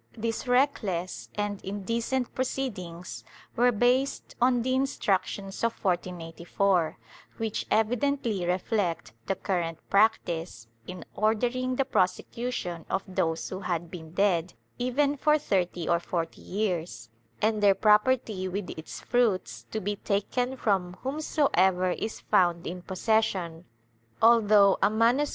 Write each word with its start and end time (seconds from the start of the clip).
^ 0.15 0.19
These 0.19 0.47
reckless 0.47 1.29
and 1.35 1.63
indecent 1.63 2.33
proceedings 2.33 3.23
were 3.55 3.71
based 3.71 4.35
on 4.41 4.63
the 4.63 4.73
Instructions 4.73 5.63
of 5.63 5.73
1484, 5.73 6.97
which 7.37 7.67
evidently 7.69 8.43
reflect 8.47 9.13
the 9.27 9.35
current 9.35 9.77
practice 9.91 10.65
in 10.87 11.05
ordering 11.13 11.75
the 11.75 11.85
prosecution 11.85 12.83
of 12.89 13.03
those 13.07 13.47
who 13.49 13.59
had 13.59 13.91
been 13.91 14.13
dead 14.13 14.55
even 14.79 15.17
for 15.17 15.37
thirty 15.37 15.87
or 15.87 15.99
forty 15.99 16.41
years, 16.41 17.11
and 17.39 17.61
their 17.61 17.75
property 17.75 18.47
with 18.47 18.71
its 18.71 19.01
fruits 19.01 19.67
to 19.69 19.79
be 19.79 19.97
taken 19.97 20.57
from 20.57 20.93
whomsoever 21.03 21.91
is 21.91 22.21
found 22.21 22.65
in 22.65 22.81
possession, 22.81 23.65
although 24.19 24.79
a 24.81 24.89
MS. 24.89 25.29